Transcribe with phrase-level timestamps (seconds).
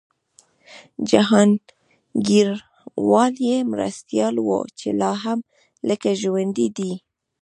[1.09, 5.39] جهانګیروال یې مرستیال و چي لا هم
[5.87, 6.93] لکه چي ژوندی دی